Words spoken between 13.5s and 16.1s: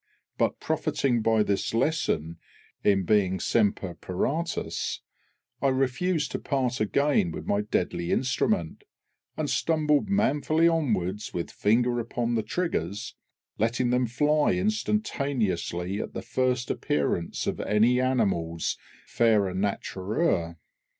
letting them fly instantaneously